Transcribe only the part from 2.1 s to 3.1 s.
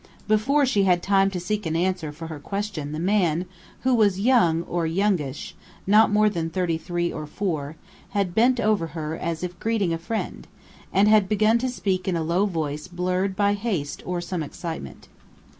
for her question the